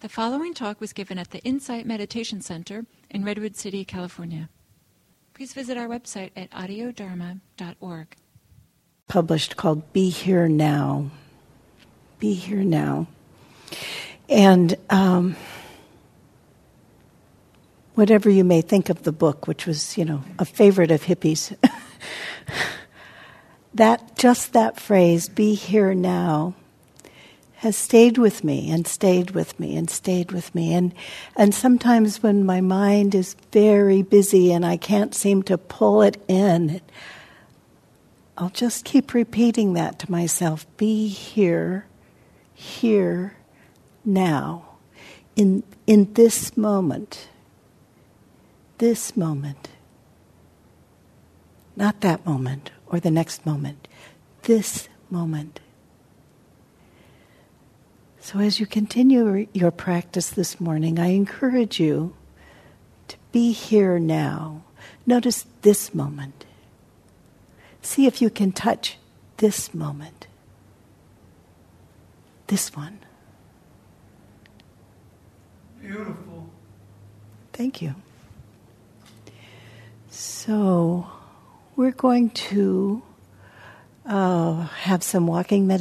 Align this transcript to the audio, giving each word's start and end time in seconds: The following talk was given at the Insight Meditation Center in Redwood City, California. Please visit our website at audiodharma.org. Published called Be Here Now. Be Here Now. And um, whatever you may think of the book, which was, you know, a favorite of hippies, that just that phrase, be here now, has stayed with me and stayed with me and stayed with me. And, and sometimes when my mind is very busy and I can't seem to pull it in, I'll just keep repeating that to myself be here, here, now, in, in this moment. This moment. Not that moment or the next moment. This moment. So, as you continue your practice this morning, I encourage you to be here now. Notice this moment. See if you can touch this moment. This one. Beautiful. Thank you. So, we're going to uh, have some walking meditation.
The 0.00 0.08
following 0.08 0.54
talk 0.54 0.80
was 0.80 0.94
given 0.94 1.18
at 1.18 1.30
the 1.30 1.40
Insight 1.40 1.84
Meditation 1.84 2.40
Center 2.40 2.86
in 3.10 3.22
Redwood 3.22 3.54
City, 3.54 3.84
California. 3.84 4.48
Please 5.34 5.52
visit 5.52 5.76
our 5.76 5.88
website 5.88 6.30
at 6.34 6.50
audiodharma.org. 6.52 8.16
Published 9.08 9.58
called 9.58 9.92
Be 9.92 10.08
Here 10.08 10.48
Now. 10.48 11.10
Be 12.18 12.32
Here 12.32 12.64
Now. 12.64 13.08
And 14.30 14.74
um, 14.88 15.36
whatever 17.94 18.30
you 18.30 18.42
may 18.42 18.62
think 18.62 18.88
of 18.88 19.02
the 19.02 19.12
book, 19.12 19.46
which 19.46 19.66
was, 19.66 19.98
you 19.98 20.06
know, 20.06 20.22
a 20.38 20.46
favorite 20.46 20.90
of 20.90 21.02
hippies, 21.02 21.54
that 23.74 24.16
just 24.16 24.54
that 24.54 24.80
phrase, 24.80 25.28
be 25.28 25.54
here 25.54 25.92
now, 25.92 26.54
has 27.60 27.76
stayed 27.76 28.16
with 28.16 28.42
me 28.42 28.70
and 28.70 28.86
stayed 28.86 29.32
with 29.32 29.60
me 29.60 29.76
and 29.76 29.90
stayed 29.90 30.32
with 30.32 30.54
me. 30.54 30.72
And, 30.72 30.94
and 31.36 31.54
sometimes 31.54 32.22
when 32.22 32.46
my 32.46 32.62
mind 32.62 33.14
is 33.14 33.36
very 33.52 34.00
busy 34.00 34.50
and 34.50 34.64
I 34.64 34.78
can't 34.78 35.14
seem 35.14 35.42
to 35.42 35.58
pull 35.58 36.00
it 36.00 36.16
in, 36.26 36.80
I'll 38.38 38.48
just 38.48 38.86
keep 38.86 39.12
repeating 39.12 39.74
that 39.74 39.98
to 39.98 40.10
myself 40.10 40.66
be 40.78 41.08
here, 41.08 41.84
here, 42.54 43.36
now, 44.06 44.76
in, 45.36 45.62
in 45.86 46.14
this 46.14 46.56
moment. 46.56 47.28
This 48.78 49.18
moment. 49.18 49.68
Not 51.76 52.00
that 52.00 52.24
moment 52.24 52.70
or 52.86 53.00
the 53.00 53.10
next 53.10 53.44
moment. 53.44 53.86
This 54.44 54.88
moment. 55.10 55.60
So, 58.30 58.38
as 58.38 58.60
you 58.60 58.66
continue 58.66 59.48
your 59.52 59.72
practice 59.72 60.30
this 60.30 60.60
morning, 60.60 61.00
I 61.00 61.08
encourage 61.08 61.80
you 61.80 62.14
to 63.08 63.16
be 63.32 63.50
here 63.50 63.98
now. 63.98 64.62
Notice 65.04 65.46
this 65.62 65.92
moment. 65.92 66.44
See 67.82 68.06
if 68.06 68.22
you 68.22 68.30
can 68.30 68.52
touch 68.52 68.98
this 69.38 69.74
moment. 69.74 70.28
This 72.46 72.76
one. 72.76 73.00
Beautiful. 75.80 76.50
Thank 77.52 77.82
you. 77.82 77.96
So, 80.08 81.10
we're 81.74 81.90
going 81.90 82.30
to 82.30 83.02
uh, 84.06 84.66
have 84.66 85.02
some 85.02 85.26
walking 85.26 85.66
meditation. 85.66 85.78